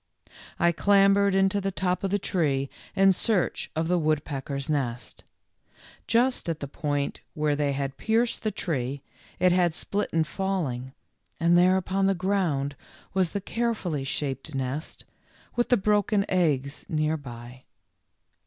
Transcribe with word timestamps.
I 0.57 0.71
clambered 0.71 1.35
into 1.35 1.61
the 1.61 1.69
top 1.69 2.03
of 2.03 2.09
the 2.09 2.17
tree 2.17 2.71
in 2.95 3.11
search 3.11 3.69
of 3.75 3.87
the 3.87 3.99
woodpeckers' 3.99 4.67
nest. 4.67 5.23
Just 6.07 6.49
at 6.49 6.59
the 6.59 6.67
point 6.67 7.21
where 7.35 7.55
they 7.55 7.73
had 7.73 7.97
pierced 7.97 8.41
the 8.41 8.49
tree 8.49 9.03
it 9.37 9.51
had 9.51 9.75
split 9.75 10.09
in 10.11 10.23
falling, 10.23 10.93
and 11.39 11.55
there 11.55 11.77
upon 11.77 12.07
the 12.07 12.15
ground 12.15 12.75
was 13.13 13.29
the 13.33 13.41
carefully 13.41 14.03
shaped 14.03 14.55
nest, 14.55 15.05
with 15.55 15.69
the 15.69 15.77
broken 15.77 16.25
eggs 16.27 16.83
near 16.89 17.15
by. 17.15 17.65